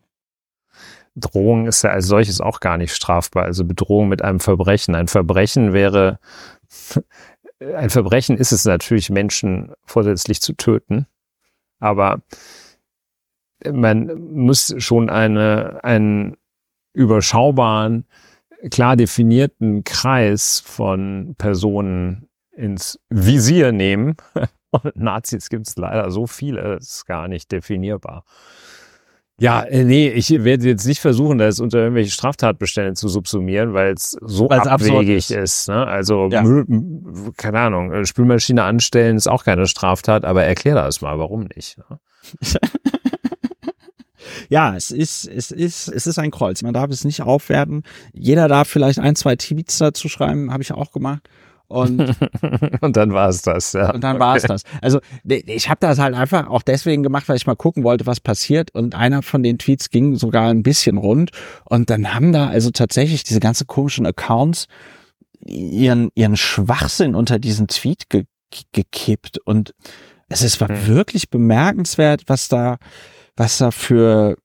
Drohung 1.16 1.66
ist 1.66 1.82
ja 1.82 1.90
als 1.90 2.06
solches 2.06 2.40
auch 2.40 2.60
gar 2.60 2.76
nicht 2.76 2.94
strafbar. 2.94 3.44
Also 3.44 3.64
Bedrohung 3.64 4.08
mit 4.08 4.22
einem 4.22 4.40
Verbrechen. 4.40 4.94
Ein 4.96 5.06
Verbrechen 5.06 5.72
wäre, 5.72 6.18
ein 7.76 7.90
Verbrechen 7.90 8.36
ist 8.36 8.50
es 8.50 8.64
natürlich, 8.64 9.10
Menschen 9.10 9.72
vorsätzlich 9.84 10.40
zu 10.40 10.54
töten. 10.54 11.06
Aber 11.84 12.22
man 13.70 14.06
muss 14.32 14.74
schon 14.78 15.10
eine, 15.10 15.84
einen 15.84 16.38
überschaubaren, 16.94 18.06
klar 18.70 18.96
definierten 18.96 19.84
Kreis 19.84 20.60
von 20.64 21.34
Personen 21.36 22.30
ins 22.52 22.98
Visier 23.10 23.72
nehmen. 23.72 24.16
Und 24.70 24.96
Nazis 24.96 25.50
gibt 25.50 25.68
es 25.68 25.76
leider 25.76 26.10
so 26.10 26.26
viele, 26.26 26.62
das 26.62 26.88
ist 26.88 27.06
gar 27.06 27.28
nicht 27.28 27.52
definierbar. 27.52 28.24
Ja, 29.40 29.62
äh, 29.62 29.82
nee, 29.82 30.08
ich 30.08 30.30
werde 30.30 30.64
jetzt 30.64 30.86
nicht 30.86 31.00
versuchen, 31.00 31.38
das 31.38 31.58
unter 31.58 31.78
irgendwelche 31.78 32.12
Straftatbestände 32.12 32.94
zu 32.94 33.08
subsumieren, 33.08 33.74
weil 33.74 33.94
es 33.94 34.16
so 34.20 34.48
Weil's 34.48 34.68
abwegig 34.68 35.30
ist. 35.30 35.30
ist 35.30 35.68
ne? 35.68 35.86
Also, 35.86 36.28
ja. 36.30 36.42
Müll, 36.42 36.64
keine 37.36 37.58
Ahnung, 37.58 37.92
äh, 37.92 38.06
Spülmaschine 38.06 38.62
anstellen 38.62 39.16
ist 39.16 39.26
auch 39.26 39.44
keine 39.44 39.66
Straftat, 39.66 40.24
aber 40.24 40.44
erklär 40.44 40.76
das 40.76 41.00
mal, 41.00 41.18
warum 41.18 41.48
nicht? 41.54 41.78
Ne? 41.78 41.98
ja, 44.48 44.76
es 44.76 44.92
ist, 44.92 45.26
es 45.26 45.50
ist, 45.50 45.88
es 45.88 46.06
ist 46.06 46.18
ein 46.18 46.30
Kreuz. 46.30 46.62
Man 46.62 46.72
darf 46.72 46.90
es 46.90 47.04
nicht 47.04 47.22
aufwerten. 47.22 47.82
Jeder 48.12 48.46
darf 48.46 48.68
vielleicht 48.68 49.00
ein, 49.00 49.16
zwei 49.16 49.34
Tweets 49.34 49.78
dazu 49.78 50.08
schreiben, 50.08 50.52
habe 50.52 50.62
ich 50.62 50.72
auch 50.72 50.92
gemacht. 50.92 51.28
Und, 51.68 52.14
und 52.80 52.96
dann 52.96 53.12
war 53.12 53.28
es 53.28 53.42
das, 53.42 53.72
ja. 53.72 53.92
Und 53.92 54.04
dann 54.04 54.18
war 54.18 54.36
es 54.36 54.42
das. 54.42 54.62
Also 54.82 55.00
ich 55.24 55.68
habe 55.68 55.80
das 55.80 55.98
halt 55.98 56.14
einfach 56.14 56.48
auch 56.48 56.62
deswegen 56.62 57.02
gemacht, 57.02 57.28
weil 57.28 57.36
ich 57.36 57.46
mal 57.46 57.56
gucken 57.56 57.84
wollte, 57.84 58.06
was 58.06 58.20
passiert. 58.20 58.74
Und 58.74 58.94
einer 58.94 59.22
von 59.22 59.42
den 59.42 59.58
Tweets 59.58 59.90
ging 59.90 60.16
sogar 60.16 60.50
ein 60.50 60.62
bisschen 60.62 60.98
rund. 60.98 61.30
Und 61.64 61.90
dann 61.90 62.14
haben 62.14 62.32
da 62.32 62.48
also 62.48 62.70
tatsächlich 62.70 63.24
diese 63.24 63.40
ganzen 63.40 63.66
komischen 63.66 64.06
Accounts 64.06 64.66
ihren, 65.44 66.10
ihren 66.14 66.36
Schwachsinn 66.36 67.14
unter 67.14 67.38
diesen 67.38 67.68
Tweet 67.68 68.08
ge 68.08 68.24
gekippt. 68.72 69.38
Und 69.44 69.74
es 70.28 70.42
ist 70.42 70.60
war 70.60 70.70
mhm. 70.70 70.86
wirklich 70.86 71.28
bemerkenswert, 71.28 72.22
was 72.28 72.48
da, 72.48 72.76
was 73.36 73.58
da 73.58 73.72
für, 73.72 74.36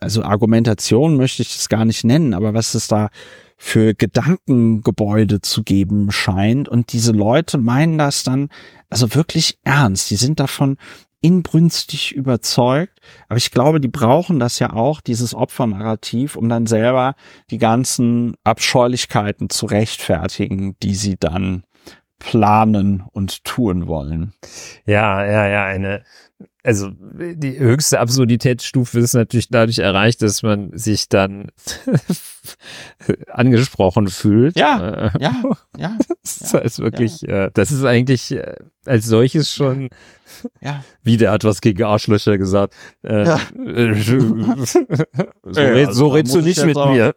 also 0.00 0.22
Argumentation 0.22 1.16
möchte 1.16 1.42
ich 1.42 1.54
das 1.54 1.68
gar 1.68 1.84
nicht 1.84 2.02
nennen, 2.02 2.32
aber 2.32 2.54
was 2.54 2.74
es 2.74 2.88
da 2.88 3.10
für 3.56 3.94
Gedankengebäude 3.94 5.40
zu 5.40 5.62
geben 5.62 6.12
scheint. 6.12 6.68
Und 6.68 6.92
diese 6.92 7.12
Leute 7.12 7.58
meinen 7.58 7.98
das 7.98 8.22
dann 8.22 8.48
also 8.90 9.14
wirklich 9.14 9.58
ernst. 9.64 10.10
Die 10.10 10.16
sind 10.16 10.38
davon 10.40 10.76
inbrünstig 11.20 12.12
überzeugt. 12.12 13.00
Aber 13.28 13.38
ich 13.38 13.50
glaube, 13.50 13.80
die 13.80 13.88
brauchen 13.88 14.38
das 14.38 14.58
ja 14.58 14.72
auch, 14.72 15.00
dieses 15.00 15.34
Opfernarrativ, 15.34 16.36
um 16.36 16.48
dann 16.48 16.66
selber 16.66 17.16
die 17.50 17.58
ganzen 17.58 18.34
Abscheulichkeiten 18.44 19.50
zu 19.50 19.66
rechtfertigen, 19.66 20.76
die 20.82 20.94
sie 20.94 21.16
dann 21.18 21.64
planen 22.18 23.02
und 23.12 23.44
tun 23.44 23.86
wollen. 23.86 24.32
Ja, 24.86 25.24
ja, 25.24 25.46
ja, 25.48 25.64
eine 25.64 26.02
also 26.66 26.90
die 26.90 27.58
höchste 27.60 28.00
Absurditätsstufe 28.00 28.98
ist 28.98 29.14
natürlich 29.14 29.48
dadurch 29.48 29.78
erreicht, 29.78 30.20
dass 30.20 30.42
man 30.42 30.76
sich 30.76 31.08
dann 31.08 31.52
angesprochen 33.28 34.08
fühlt. 34.08 34.58
Ja, 34.58 35.08
äh, 35.08 35.10
ja, 35.20 35.42
ja. 35.76 35.96
Das 36.22 36.52
ja, 36.52 36.58
ist 36.60 36.78
wirklich, 36.78 37.22
ja. 37.22 37.46
äh, 37.46 37.50
das 37.52 37.70
ist 37.72 37.84
eigentlich 37.84 38.32
äh, 38.32 38.54
als 38.84 39.06
solches 39.06 39.52
schon, 39.52 39.90
ja. 40.60 40.84
wie 41.02 41.16
der 41.16 41.32
hat 41.32 41.44
was 41.44 41.60
gegen 41.60 41.82
Arschlöcher 41.82 42.38
gesagt. 42.38 42.74
Äh, 43.02 43.24
ja. 43.24 43.40
so, 43.94 44.16
red, 45.60 45.88
also, 45.88 45.92
so 45.92 46.08
redest 46.08 46.34
du 46.34 46.40
nicht 46.40 46.64
mit 46.64 46.76
mir. 46.76 47.14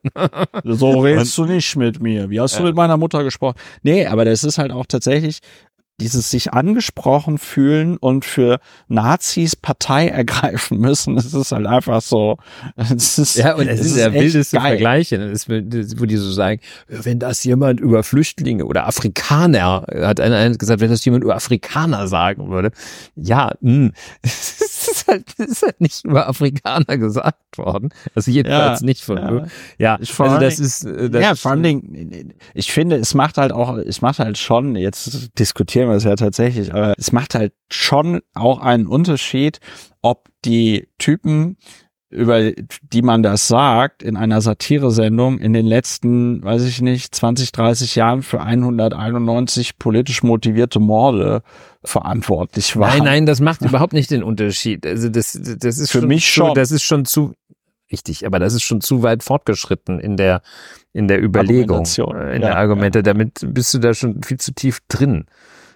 so 0.64 1.00
redest 1.00 1.38
du 1.38 1.46
nicht 1.46 1.76
mit 1.76 2.02
mir. 2.02 2.30
Wie 2.30 2.40
hast 2.40 2.60
du 2.60 2.64
mit 2.64 2.76
meiner 2.76 2.98
Mutter 2.98 3.24
gesprochen? 3.24 3.58
Nee, 3.84 4.06
aber 4.08 4.26
das 4.26 4.44
ist 4.44 4.58
halt 4.58 4.72
auch 4.72 4.86
tatsächlich 4.86 5.40
dieses 6.00 6.30
sich 6.30 6.54
angesprochen 6.54 7.38
fühlen 7.38 7.98
und 7.98 8.26
für 8.26 8.60
Nazis 8.88 9.56
Partei 9.56 10.08
ergreifen 10.20 10.80
müssen, 10.80 11.16
das 11.16 11.34
ist 11.34 11.52
halt 11.52 11.68
einfach 11.68 12.02
so. 12.02 12.38
Das 12.76 13.20
ist, 13.20 13.36
ja, 13.36 13.56
und 13.56 13.68
es 13.68 13.82
ist 13.82 13.98
der 13.98 14.14
wildeste 14.14 14.60
Vergleich, 14.60 15.12
wo 15.12 16.06
die 16.06 16.18
so 16.18 16.32
sagen, 16.32 16.62
wenn 16.88 17.20
das 17.20 17.44
jemand 17.44 17.80
über 17.80 18.04
Flüchtlinge 18.04 18.66
oder 18.66 18.88
Afrikaner, 18.88 19.86
hat 20.02 20.20
einer 20.20 20.50
gesagt, 20.58 20.82
wenn 20.82 20.90
das 20.90 21.04
jemand 21.06 21.24
über 21.24 21.36
Afrikaner 21.36 22.08
sagen 22.08 22.50
würde, 22.50 22.72
ja, 23.16 23.52
mh, 23.62 23.92
es 24.22 24.79
ist 24.92 25.08
halt, 25.08 25.34
ist 25.38 25.62
halt 25.62 25.82
nicht 25.82 26.06
über 26.06 26.28
Afrikaner 26.28 26.98
gesagt 26.98 27.58
worden. 27.58 27.90
Also 28.16 28.32
jedenfalls 28.32 28.82
ja, 28.82 28.86
nicht 28.86 29.04
von, 29.04 29.18
ja, 29.18 29.46
ja 29.78 29.96
also 29.96 30.40
das 30.40 30.60
ist, 30.60 30.86
äh, 30.86 31.10
das 31.10 31.22
ja, 31.22 31.36
vor 31.36 31.52
allen 31.52 31.64
Dingen, 31.64 32.34
ich 32.54 32.72
finde, 32.72 32.98
es 32.98 33.14
macht 33.14 33.38
halt 33.38 33.52
auch, 33.52 33.78
es 33.78 34.02
macht 34.02 34.20
halt 34.20 34.38
schon, 34.38 34.76
jetzt 34.76 35.38
diskutieren 35.40 35.90
wir 35.90 35.96
es 35.96 36.04
ja 36.04 36.16
tatsächlich, 36.16 36.74
aber 36.74 36.94
es 36.98 37.12
macht 37.12 37.36
halt 37.36 37.54
schon 37.72 38.22
auch 38.34 38.60
einen 38.60 38.88
Unterschied, 38.88 39.60
ob 40.02 40.30
die 40.46 40.88
Typen, 40.98 41.58
über 42.10 42.52
die 42.82 43.02
man 43.04 43.22
das 43.22 43.48
sagt, 43.48 44.02
in 44.02 44.18
einer 44.18 44.42
Satiresendung 44.42 45.38
in 45.38 45.54
den 45.54 45.68
letzten, 45.68 46.44
weiß 46.44 46.64
ich 46.64 46.82
nicht, 46.82 47.14
20, 47.14 47.52
30 47.52 47.96
Jahren 47.96 48.24
für 48.24 48.42
191 48.42 49.78
politisch 49.78 50.24
motivierte 50.24 50.80
Morde 50.80 51.44
verantwortlich 51.84 52.76
waren. 52.78 52.98
Nein, 52.98 53.04
nein, 53.06 53.26
das 53.26 53.40
macht 53.40 53.62
überhaupt 53.62 53.94
nicht 53.94 54.12
den 54.12 54.24
Unterschied. 54.24 54.86
Also 54.86 55.10
das, 55.10 55.34
das 55.34 55.78
ist 55.78 55.92
für 55.92 56.00
schon, 56.00 56.08
mich 56.08 56.28
schon. 56.30 56.54
Das 56.54 56.72
ist 56.72 56.84
schon 56.84 57.06
zu, 57.06 57.34
richtig, 57.92 58.26
aber 58.26 58.40
das 58.40 58.54
ist 58.54 58.64
schon 58.64 58.82
zu 58.82 59.04
weit 59.04 59.24
fortgeschritten 59.24 60.00
in 60.00 60.18
der, 60.18 60.42
in 60.92 61.08
der 61.08 61.24
Überlegung, 61.24 61.86
äh, 61.86 62.36
in 62.36 62.42
ja, 62.42 62.50
der 62.50 62.58
Argumente. 62.58 63.00
Ja. 63.00 63.04
Damit 63.04 63.46
bist 63.48 63.74
du 63.74 63.80
da 63.80 63.94
schon 63.94 64.22
viel 64.24 64.40
zu 64.40 64.54
tief 64.54 64.80
drin 64.88 65.26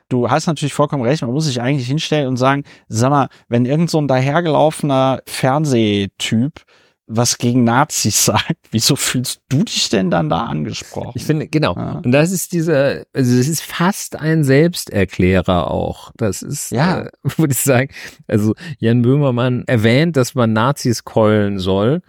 du 0.10 0.30
hast 0.30 0.46
natürlich 0.48 0.74
vollkommen 0.74 1.04
recht, 1.04 1.24
man 1.24 1.32
muss 1.32 1.46
sich 1.46 1.60
eigentlich 1.60 1.88
hinstellen 1.88 2.28
und 2.28 2.38
sagen, 2.38 2.64
sag 2.88 3.10
mal, 3.10 3.30
wenn 3.48 3.66
irgend 3.66 3.90
so 3.90 4.00
ein 4.00 4.08
dahergelaufener 4.08 5.22
Fernsehtyp 5.26 6.62
was 7.08 7.38
gegen 7.38 7.64
Nazis 7.64 8.26
sagt, 8.26 8.56
wieso 8.72 8.96
fühlst 8.96 9.42
du 9.50 9.64
dich 9.64 9.90
denn 9.90 10.10
dann 10.10 10.30
da 10.30 10.46
angesprochen? 10.46 11.14
Ich 11.16 11.26
finde, 11.26 11.48
genau. 11.48 11.76
Ja. 11.76 12.02
Und 12.04 12.12
das 12.12 12.32
ist 12.32 12.54
dieser, 12.54 13.04
also 13.14 13.38
das 13.38 13.48
ist 13.48 13.62
fast 13.62 14.16
ein 14.16 14.44
Selbsterklärer 14.44 15.70
auch. 15.70 16.12
Das 16.18 16.42
ist, 16.42 16.72
ja, 16.72 17.02
äh, 17.02 17.10
würde 17.38 17.54
ich 17.54 17.60
sagen, 17.60 17.90
also 18.28 18.54
Jan 18.80 19.02
Böhmermann 19.02 19.64
erwähnt, 19.68 20.18
dass 20.18 20.36
man 20.36 20.54
Nazis 20.54 21.04
keulen 21.04 21.60
soll 21.60 22.02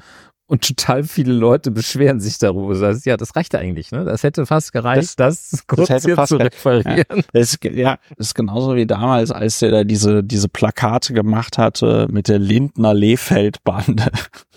und 0.46 0.62
total 0.66 1.04
viele 1.04 1.32
Leute 1.32 1.70
beschweren 1.70 2.20
sich 2.20 2.38
darüber. 2.38 2.74
Das 2.74 2.82
heißt, 2.82 3.06
ja, 3.06 3.16
das 3.16 3.34
reicht 3.34 3.54
eigentlich, 3.54 3.90
ne? 3.92 4.04
Das 4.04 4.22
hätte 4.22 4.44
fast 4.44 4.72
gereicht, 4.72 5.18
das, 5.18 5.50
das 5.50 5.66
kurz 5.66 5.88
das 5.88 6.04
hier 6.04 6.22
zu 6.24 6.36
referieren. 6.36 6.98
Ja, 6.98 7.22
das 7.32 7.54
ist, 7.54 7.64
ja, 7.64 7.98
das 8.16 8.28
ist 8.28 8.34
genauso 8.34 8.76
wie 8.76 8.86
damals, 8.86 9.30
als 9.30 9.60
der 9.60 9.70
da 9.70 9.84
diese, 9.84 10.22
diese 10.22 10.48
Plakate 10.48 11.14
gemacht 11.14 11.56
hatte 11.56 12.08
mit 12.10 12.28
der 12.28 12.38
Lindner 12.38 12.92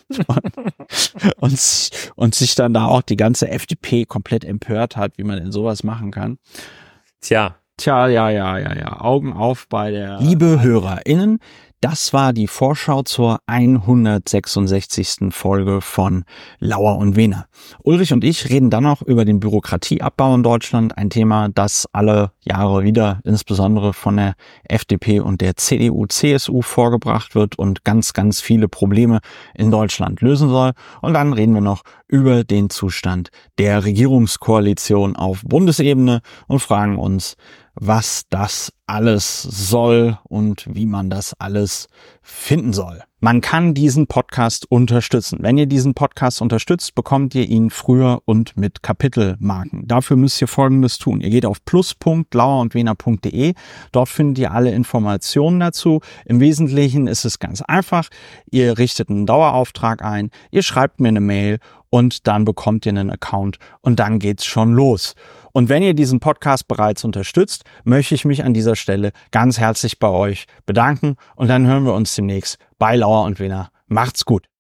Lehfeldbande. 0.10 0.52
und, 1.38 1.90
und 2.16 2.36
sich 2.36 2.56
dann 2.56 2.74
da 2.74 2.86
auch 2.86 3.02
die 3.02 3.18
ganze 3.18 3.50
FDP 3.50 4.06
komplett 4.06 4.44
empört 4.46 4.98
hat, 4.98 5.18
wie 5.18 5.24
man 5.24 5.38
denn 5.38 5.52
sowas 5.52 5.84
machen 5.84 6.12
kann. 6.12 6.38
Tja. 7.22 7.58
Tja, 7.80 8.08
ja, 8.08 8.32
ja, 8.32 8.58
ja, 8.58 8.76
ja. 8.76 9.02
Augen 9.02 9.34
auf 9.34 9.68
bei 9.68 9.92
der. 9.92 10.20
Liebe 10.20 10.64
HörerInnen, 10.64 11.38
Das 11.80 12.12
war 12.12 12.34
die 12.34 12.48
Vorschau 12.48 13.04
zur 13.04 13.40
166. 13.46 15.30
Folge 15.30 15.80
von 15.82 16.26
Lauer 16.58 16.98
und 16.98 17.16
Wehner. 17.16 17.46
Ulrich 17.84 18.12
und 18.14 18.24
ich 18.24 18.50
reden 18.50 18.72
dann 18.72 18.82
noch 18.82 19.04
über 19.04 19.26
den 19.26 19.40
Bürokratieabbau 19.40 20.34
in 20.34 20.42
Deutschland, 20.42 20.98
ein 20.98 21.12
Thema, 21.12 21.50
das 21.50 21.88
alle 21.94 22.32
Jahre 22.42 22.84
wieder 22.84 23.20
insbesondere 23.26 23.94
von 23.94 24.18
der 24.18 24.34
FDP 24.64 25.20
und 25.20 25.40
der 25.40 25.56
CDU, 25.56 26.08
CSU 26.08 26.64
vorgebracht 26.64 27.36
wird 27.36 27.60
und 27.60 27.84
ganz, 27.84 28.14
ganz 28.14 28.42
viele 28.42 28.68
Probleme 28.68 29.20
in 29.54 29.70
Deutschland 29.70 30.22
lösen 30.22 30.50
soll. 30.50 30.72
Und 31.04 31.14
dann 31.14 31.32
reden 31.32 31.54
wir 31.54 31.62
noch 31.62 31.84
über 32.08 32.44
den 32.44 32.72
Zustand 32.72 33.30
der 33.60 33.86
Regierungskoalition 33.86 35.16
auf 35.16 35.44
Bundesebene 35.44 36.22
und 36.48 36.60
fragen 36.60 36.98
uns, 36.98 37.36
was 37.80 38.24
das 38.30 38.72
alles 38.88 39.42
soll 39.42 40.18
und 40.24 40.66
wie 40.74 40.86
man 40.86 41.10
das 41.10 41.34
alles 41.40 41.88
finden 42.22 42.74
soll. 42.74 43.02
Man 43.20 43.42
kann 43.42 43.74
diesen 43.74 44.06
Podcast 44.06 44.72
unterstützen. 44.72 45.40
Wenn 45.42 45.58
ihr 45.58 45.66
diesen 45.66 45.96
Podcast 45.96 46.40
unterstützt, 46.42 46.94
bekommt 46.94 47.34
ihr 47.34 47.50
ihn 47.50 47.72
früher 47.72 48.22
und 48.26 48.56
mit 48.56 48.84
Kapitelmarken. 48.84 49.88
Dafür 49.88 50.18
müsst 50.18 50.40
ihr 50.40 50.48
Folgendes 50.48 51.00
tun. 51.00 51.22
Ihr 51.22 51.32
geht 51.32 51.46
auf 51.46 51.66
plus.lauerundwener.de. 51.66 53.56
Dort 53.92 54.10
findet 54.10 54.38
ihr 54.38 54.52
alle 54.52 54.72
Informationen 54.72 55.60
dazu. 55.60 56.02
Im 56.26 56.40
Wesentlichen 56.40 57.08
ist 57.08 57.26
es 57.26 57.40
ganz 57.40 57.64
einfach. 57.64 58.10
Ihr 58.52 58.78
richtet 58.78 59.10
einen 59.10 59.26
Dauerauftrag 59.26 60.04
ein, 60.04 60.30
ihr 60.52 60.62
schreibt 60.62 61.00
mir 61.00 61.10
eine 61.10 61.20
Mail 61.20 61.58
und 61.90 62.28
dann 62.28 62.46
bekommt 62.46 62.86
ihr 62.86 62.92
einen 62.92 63.10
Account 63.10 63.58
und 63.82 64.00
dann 64.00 64.20
geht's 64.20 64.46
schon 64.46 64.74
los. 64.74 65.16
Und 65.58 65.70
wenn 65.70 65.82
ihr 65.82 65.96
diesen 65.96 66.20
Podcast 66.20 66.68
bereits 66.68 67.04
unterstützt, 67.04 67.64
möchte 67.84 68.14
ich 68.14 68.26
mich 68.26 68.44
an 68.44 68.54
dieser 68.54 68.76
Stelle 68.76 69.12
ganz 69.32 69.58
herzlich 69.58 69.98
bei 69.98 70.08
euch 70.08 70.46
bedanken 70.68 71.16
und 71.36 71.48
dann 71.48 71.66
hören 71.66 71.84
wir 71.84 71.96
uns 71.96 72.14
demnächst 72.14 72.60
bei 72.78 72.96
Lauer 72.96 73.24
und 73.24 73.40
Wiener. 73.40 73.72
Macht's 73.88 74.24
gut. 74.24 74.48